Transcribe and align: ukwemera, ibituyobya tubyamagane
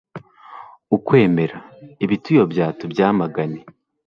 ukwemera, 0.95 1.57
ibituyobya 2.03 2.65
tubyamagane 2.79 3.59